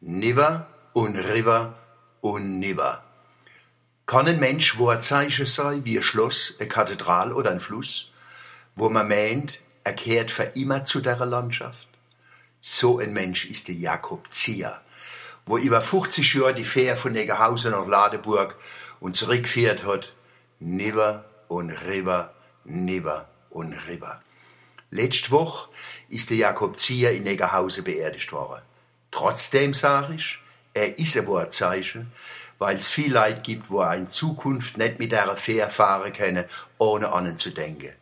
Niver 0.00 0.68
und 0.92 1.16
River 1.16 1.74
und 2.20 2.60
Niver. 2.60 3.02
Kann 4.06 4.28
ein 4.28 4.38
Mensch 4.38 4.78
Wortzeichen 4.78 5.44
sein, 5.44 5.84
wie 5.84 5.96
ein 5.96 6.04
Schloss, 6.04 6.54
eine 6.60 6.68
Kathedral 6.68 7.32
oder 7.32 7.50
ein 7.50 7.58
Fluss, 7.58 8.12
wo 8.76 8.88
man 8.90 9.08
meint, 9.08 9.60
er 9.82 9.94
kehrt 9.94 10.30
für 10.30 10.44
immer 10.54 10.84
zu 10.84 11.00
der 11.00 11.16
Landschaft? 11.26 11.88
So 12.60 13.00
ein 13.00 13.12
Mensch 13.12 13.46
ist 13.46 13.66
der 13.66 13.74
Jakob 13.74 14.32
Zier, 14.32 14.80
wo 15.46 15.58
über 15.58 15.80
50 15.80 16.32
Jahre 16.32 16.54
die 16.54 16.62
Fähre 16.62 16.96
von 16.96 17.12
Negerhausen 17.12 17.72
nach 17.72 17.88
Ladeburg 17.88 18.56
und 19.00 19.16
zurückgeführt 19.16 19.82
hat, 19.82 20.14
Niver 20.60 21.24
und 21.48 21.70
River, 21.70 22.32
Niver 22.64 23.28
und 23.50 23.72
River. 23.88 24.22
Letzte 24.90 25.32
Woche 25.32 25.70
ist 26.08 26.30
der 26.30 26.36
Jakob 26.36 26.78
Zier 26.78 27.10
in 27.10 27.24
Negerhausen 27.24 27.82
beerdigt 27.82 28.30
worden. 28.30 28.62
Trotzdem 29.10 29.74
sage 29.74 30.14
ich, 30.14 30.38
er 30.74 30.98
ist 30.98 31.16
ein 31.16 31.26
Wortzeichen, 31.26 32.12
weil 32.58 32.76
es 32.76 32.90
viel 32.90 33.12
Leid 33.12 33.44
gibt, 33.44 33.70
wo 33.70 33.80
er 33.80 33.96
in 33.96 34.10
Zukunft 34.10 34.78
nicht 34.78 34.98
mit 34.98 35.12
der 35.12 35.36
Fähre 35.36 35.70
fahren 35.70 36.12
können, 36.12 36.44
ohne 36.78 37.12
an 37.12 37.38
zu 37.38 37.50
denken. 37.50 37.92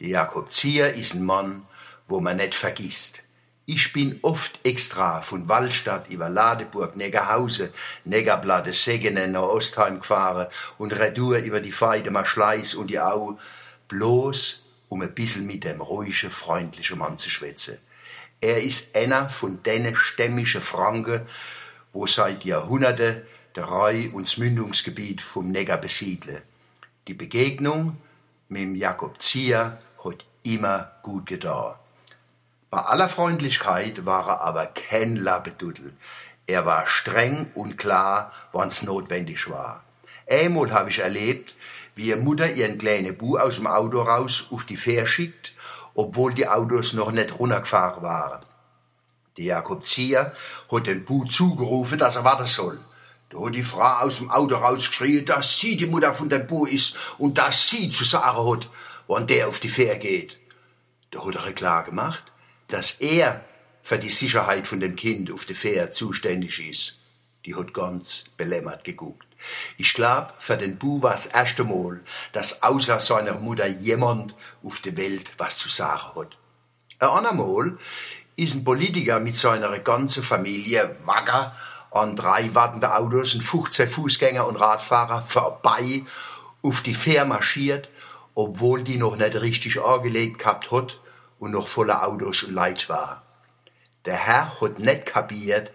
Der 0.00 0.08
Jakob 0.08 0.52
Zier 0.52 0.94
ist 0.94 1.14
ein 1.14 1.24
Mann, 1.24 1.66
wo 2.08 2.20
man 2.20 2.38
nicht 2.38 2.54
vergisst. 2.54 3.20
Ich 3.68 3.92
bin 3.92 4.20
oft 4.22 4.60
extra 4.64 5.20
von 5.22 5.48
Wallstadt 5.48 6.08
über 6.08 6.28
Ladeburg, 6.28 6.96
Negerhausen, 6.96 7.70
Negerblade, 8.04 8.72
Segenen 8.72 9.32
nach 9.32 9.42
Ostheim 9.42 9.98
gefahren 9.98 10.46
und 10.78 10.92
retour 10.92 11.38
über 11.38 11.60
die 11.60 11.72
Feidemer 11.72 12.24
Schleiß 12.24 12.74
und 12.74 12.90
die 12.90 13.00
Au, 13.00 13.38
bloß 13.88 14.62
um 14.88 15.02
ein 15.02 15.14
bisschen 15.14 15.46
mit 15.46 15.64
dem 15.64 15.80
ruhigen, 15.80 16.30
freundlichen 16.30 16.98
Mann 16.98 17.18
zu 17.18 17.28
schwätzen. 17.28 17.78
Er 18.40 18.62
ist 18.62 18.94
einer 18.94 19.28
von 19.28 19.62
den 19.62 19.96
stämmischen 19.96 20.62
Franken, 20.62 21.22
wo 21.92 22.06
seit 22.06 22.44
Jahrhunderten 22.44 23.22
der 23.54 23.64
Rhein 23.64 24.10
und 24.12 24.26
das 24.26 24.36
Mündungsgebiet 24.36 25.20
vom 25.20 25.50
Neger 25.50 25.78
besiedeln. 25.78 26.42
Die 27.08 27.14
Begegnung 27.14 27.96
mit 28.48 28.62
dem 28.62 28.74
Jakob 28.74 29.22
Zier 29.22 29.78
hat 30.04 30.24
immer 30.44 30.92
gut 31.02 31.26
getan. 31.26 31.74
Bei 32.70 32.78
aller 32.78 33.08
Freundlichkeit 33.08 34.04
war 34.04 34.28
er 34.28 34.40
aber 34.42 34.66
kein 34.66 35.16
Labbedudel. 35.16 35.94
Er 36.46 36.66
war 36.66 36.86
streng 36.86 37.50
und 37.54 37.78
klar, 37.78 38.32
wann's 38.52 38.82
notwendig 38.82 39.48
war. 39.48 39.82
Einmal 40.28 40.72
habe 40.72 40.90
ich 40.90 40.98
erlebt, 40.98 41.56
wie 41.94 42.14
Mutter 42.16 42.52
ihren 42.52 42.78
kleinen 42.78 43.16
Bu 43.16 43.38
aus 43.38 43.56
dem 43.56 43.66
Auto 43.66 44.02
raus 44.02 44.48
auf 44.50 44.64
die 44.64 44.76
Fähre 44.76 45.06
schickt 45.06 45.54
obwohl 45.96 46.34
die 46.34 46.46
Autos 46.46 46.92
noch 46.92 47.10
nicht 47.10 47.38
runtergefahren 47.38 48.02
waren. 48.02 48.44
Der 49.36 49.44
Jakob 49.44 49.86
Zier 49.86 50.32
hat 50.70 50.86
den 50.86 51.04
Bu 51.04 51.24
zugerufen, 51.24 51.98
dass 51.98 52.16
er 52.16 52.24
warten 52.24 52.46
soll. 52.46 52.78
Da 53.30 53.40
hat 53.40 53.54
die 53.54 53.62
Frau 53.62 54.04
aus 54.04 54.18
dem 54.18 54.30
Auto 54.30 54.54
rausgeschrien, 54.54 55.24
dass 55.24 55.58
sie 55.58 55.76
die 55.76 55.86
Mutter 55.86 56.14
von 56.14 56.28
dem 56.28 56.46
Bu 56.46 56.66
ist 56.66 56.96
und 57.18 57.38
dass 57.38 57.68
sie 57.68 57.88
zu 57.88 58.04
sagen 58.04 58.48
hat, 58.50 58.68
wann 59.08 59.26
der 59.26 59.48
auf 59.48 59.58
die 59.58 59.68
Fähre 59.68 59.98
geht. 59.98 60.38
Da 61.10 61.24
hat 61.24 61.34
er 61.34 61.52
klar 61.52 61.84
gemacht, 61.84 62.22
dass 62.68 62.92
er 62.92 63.44
für 63.82 63.98
die 63.98 64.10
Sicherheit 64.10 64.66
von 64.66 64.80
dem 64.80 64.96
Kind 64.96 65.30
auf 65.30 65.44
der 65.44 65.56
Fähre 65.56 65.90
zuständig 65.90 66.68
ist. 66.68 66.98
Die 67.46 67.54
hat 67.54 67.72
ganz 67.72 68.24
belämmert 68.36 68.82
geguckt. 68.82 69.26
Ich 69.78 69.94
glaub, 69.94 70.34
für 70.38 70.56
den 70.56 70.78
Bu 70.78 71.02
war 71.02 71.12
das 71.12 71.26
erste 71.26 71.62
Mal, 71.62 72.00
dass 72.32 72.62
außer 72.62 72.98
seiner 73.00 73.34
Mutter 73.34 73.66
jemand 73.66 74.34
auf 74.64 74.80
der 74.80 74.96
Welt 74.96 75.32
was 75.38 75.58
zu 75.58 75.68
sagen 75.68 76.16
hat. 76.16 76.36
Ein 76.98 77.08
andermal 77.08 77.78
ist 78.34 78.54
ein 78.54 78.64
Politiker 78.64 79.20
mit 79.20 79.36
seiner 79.36 79.78
ganzen 79.78 80.22
Familie 80.22 80.96
wacker 81.04 81.54
an 81.92 82.16
drei 82.16 82.54
wartende 82.54 82.94
Autos 82.94 83.34
und 83.34 83.42
15 83.42 83.88
Fußgänger 83.88 84.46
und 84.46 84.56
Radfahrer 84.56 85.22
vorbei 85.22 86.04
auf 86.62 86.82
die 86.82 86.94
Fähre 86.94 87.26
marschiert, 87.26 87.88
obwohl 88.34 88.82
die 88.82 88.96
noch 88.96 89.16
nicht 89.16 89.36
richtig 89.36 89.80
angelegt 89.80 90.40
gehabt 90.40 90.72
hat 90.72 91.00
und 91.38 91.52
noch 91.52 91.68
voller 91.68 92.06
Autos 92.06 92.42
und 92.42 92.52
Leid 92.54 92.88
war. 92.88 93.22
Der 94.04 94.16
Herr 94.16 94.60
hat 94.60 94.78
nicht 94.78 95.06
kapiert, 95.06 95.70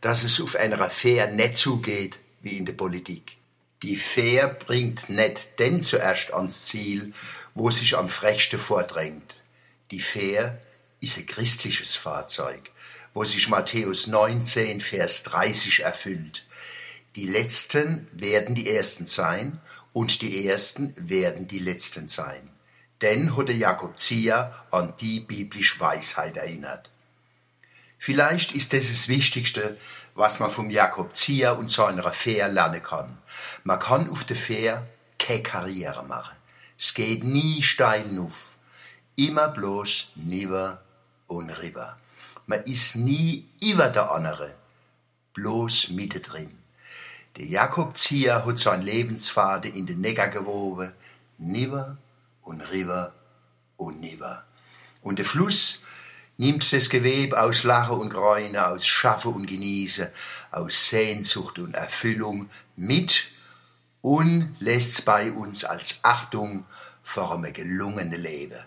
dass 0.00 0.24
es 0.24 0.40
auf 0.40 0.56
einer 0.56 0.88
Fähre 0.90 1.32
nicht 1.32 1.58
zugeht, 1.58 2.18
wie 2.40 2.56
in 2.56 2.66
der 2.66 2.74
Politik. 2.74 3.36
Die 3.82 3.96
Fähr 3.96 4.48
bringt 4.48 5.08
nicht 5.08 5.58
den 5.58 5.82
zuerst 5.82 6.32
ans 6.32 6.66
Ziel, 6.66 7.12
wo 7.54 7.70
sich 7.70 7.96
am 7.96 8.08
frechsten 8.08 8.58
vordrängt. 8.58 9.42
Die 9.90 10.00
Fähr 10.00 10.60
ist 11.00 11.16
ein 11.16 11.26
christliches 11.26 11.94
Fahrzeug, 11.94 12.70
wo 13.14 13.24
sich 13.24 13.48
Matthäus 13.48 14.08
19, 14.08 14.80
Vers 14.80 15.22
30 15.24 15.80
erfüllt. 15.80 16.46
Die 17.14 17.26
Letzten 17.26 18.08
werden 18.12 18.54
die 18.54 18.68
Ersten 18.68 19.06
sein 19.06 19.60
und 19.92 20.22
die 20.22 20.46
Ersten 20.46 20.94
werden 20.96 21.48
die 21.48 21.58
Letzten 21.58 22.08
sein. 22.08 22.50
Denn 23.00 23.36
hat 23.36 23.48
der 23.48 23.56
Jakob 23.56 23.98
Zier 23.98 24.54
an 24.70 24.94
die 25.00 25.20
biblische 25.20 25.78
Weisheit 25.78 26.36
erinnert. 26.36 26.90
Vielleicht 27.98 28.52
ist 28.52 28.72
das 28.72 28.88
das 28.88 29.08
Wichtigste, 29.08 29.76
was 30.14 30.40
man 30.40 30.50
vom 30.50 30.70
Jakob 30.70 31.16
Zier 31.16 31.58
und 31.58 31.70
seiner 31.70 32.12
Fähr 32.12 32.48
lernen 32.48 32.82
kann. 32.82 33.18
Man 33.64 33.78
kann 33.78 34.08
auf 34.08 34.24
der 34.24 34.36
Fähr 34.36 34.86
keine 35.18 35.42
Karriere 35.42 36.04
machen. 36.04 36.36
Es 36.78 36.94
geht 36.94 37.24
nie 37.24 37.62
steil 37.62 38.18
auf. 38.20 38.56
Immer 39.16 39.48
bloß 39.48 40.12
niver 40.14 40.80
und 41.26 41.50
rüber. 41.50 41.96
Man 42.46 42.62
ist 42.64 42.96
nie 42.96 43.48
über 43.60 43.88
der 43.88 44.12
andere, 44.12 44.54
bloß 45.34 45.90
mittendrin. 45.90 46.56
Der 47.36 47.46
Jakob 47.46 47.98
Zier 47.98 48.46
hat 48.46 48.58
sein 48.58 48.82
Lebenspfade 48.82 49.68
in 49.68 49.86
den 49.86 50.00
Neckar 50.00 50.28
gewoben, 50.28 50.92
niver 51.36 51.98
und 52.42 52.60
rüber 52.72 53.12
und 53.76 54.00
niver. 54.00 54.44
Und 55.02 55.18
der 55.18 55.26
Fluss 55.26 55.82
nimmt 56.38 56.72
das 56.72 56.88
Gewebe 56.88 57.40
aus 57.40 57.64
Lachen 57.64 57.98
und 57.98 58.10
Gräune, 58.10 58.66
aus 58.66 58.86
Schaffen 58.86 59.34
und 59.34 59.46
Genießen, 59.46 60.08
aus 60.52 60.88
Sehnsucht 60.88 61.58
und 61.58 61.74
Erfüllung 61.74 62.48
mit 62.76 63.30
und 64.00 64.56
lässt's 64.60 65.02
bei 65.02 65.32
uns 65.32 65.64
als 65.64 65.98
Achtung 66.02 66.64
vor 67.02 67.34
einem 67.34 67.52
gelungenen 67.52 68.22
Leben. 68.22 68.60